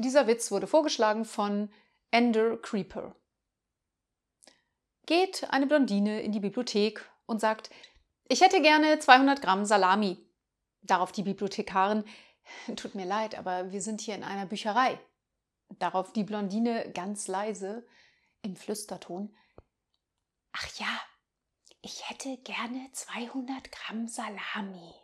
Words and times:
Dieser 0.00 0.26
Witz 0.26 0.50
wurde 0.50 0.66
vorgeschlagen 0.66 1.26
von 1.26 1.70
Ender 2.10 2.56
Creeper. 2.56 3.14
Geht 5.04 5.50
eine 5.50 5.66
Blondine 5.66 6.22
in 6.22 6.32
die 6.32 6.40
Bibliothek 6.40 7.04
und 7.26 7.38
sagt, 7.38 7.68
ich 8.26 8.40
hätte 8.40 8.62
gerne 8.62 8.98
200 8.98 9.42
Gramm 9.42 9.66
Salami. 9.66 10.16
Darauf 10.80 11.12
die 11.12 11.22
Bibliothekarin, 11.22 12.04
tut 12.76 12.94
mir 12.94 13.04
leid, 13.04 13.34
aber 13.34 13.72
wir 13.72 13.82
sind 13.82 14.00
hier 14.00 14.14
in 14.14 14.24
einer 14.24 14.46
Bücherei. 14.46 14.98
Darauf 15.78 16.14
die 16.14 16.24
Blondine 16.24 16.90
ganz 16.92 17.28
leise 17.28 17.86
im 18.40 18.56
Flüsterton, 18.56 19.36
ach 20.52 20.66
ja, 20.78 20.98
ich 21.82 22.08
hätte 22.08 22.38
gerne 22.38 22.88
200 22.92 23.70
Gramm 23.70 24.08
Salami. 24.08 24.94